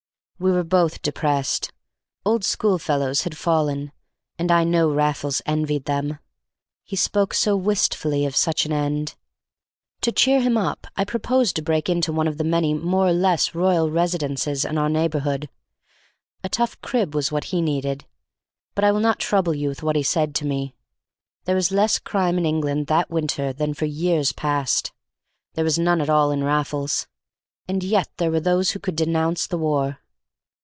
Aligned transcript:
We 0.43 0.51
were 0.51 0.63
both 0.63 1.03
depressed. 1.03 1.71
Old 2.25 2.43
school 2.43 2.79
fellows 2.79 3.25
had 3.25 3.37
fallen, 3.37 3.91
and 4.39 4.51
I 4.51 4.63
know 4.63 4.89
Raffles 4.89 5.43
envied 5.45 5.85
them; 5.85 6.17
he 6.83 6.95
spoke 6.95 7.35
so 7.35 7.55
wistfully 7.55 8.25
of 8.25 8.35
such 8.35 8.65
an 8.65 8.71
end. 8.73 9.13
To 10.01 10.11
cheer 10.11 10.41
him 10.41 10.57
up 10.57 10.87
I 10.97 11.05
proposed 11.05 11.55
to 11.57 11.61
break 11.61 11.89
into 11.89 12.11
one 12.11 12.27
of 12.27 12.39
the 12.39 12.43
many 12.43 12.73
more 12.73 13.05
or 13.05 13.13
less 13.13 13.53
royal 13.53 13.91
residences 13.91 14.65
in 14.65 14.79
our 14.79 14.89
neighborhood; 14.89 15.47
a 16.43 16.49
tough 16.49 16.81
crib 16.81 17.13
was 17.13 17.31
what 17.31 17.43
he 17.53 17.61
needed; 17.61 18.05
but 18.73 18.83
I 18.83 18.91
will 18.91 18.99
not 18.99 19.19
trouble 19.19 19.53
you 19.53 19.69
with 19.69 19.83
what 19.83 19.95
he 19.95 20.01
said 20.01 20.33
to 20.33 20.45
me. 20.47 20.73
There 21.45 21.53
was 21.55 21.71
less 21.71 21.99
crime 21.99 22.39
in 22.39 22.47
England 22.47 22.87
that 22.87 23.11
winter 23.11 23.53
than 23.53 23.75
for 23.75 23.85
years 23.85 24.33
past; 24.33 24.91
there 25.53 25.63
was 25.63 25.77
none 25.77 26.01
at 26.01 26.09
all 26.09 26.31
in 26.31 26.43
Raffles. 26.43 27.05
And 27.67 27.83
yet 27.83 28.09
there 28.17 28.31
were 28.31 28.39
those 28.39 28.71
who 28.71 28.79
could 28.79 28.95
denounce 28.95 29.45
the 29.45 29.59
war! 29.59 29.99